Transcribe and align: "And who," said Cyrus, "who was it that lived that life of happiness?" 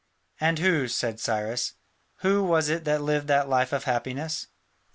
"And 0.39 0.57
who," 0.57 0.87
said 0.87 1.19
Cyrus, 1.19 1.73
"who 2.21 2.43
was 2.43 2.69
it 2.69 2.85
that 2.85 3.03
lived 3.03 3.27
that 3.27 3.47
life 3.47 3.71
of 3.71 3.83
happiness?" 3.83 4.47